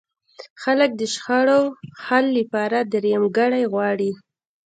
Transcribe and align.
خلک 0.63 0.91
د 0.97 1.01
شخړو 1.13 1.61
حل 2.05 2.25
لپاره 2.37 2.77
درېیمګړی 2.93 3.63
غواړي. 3.73 4.11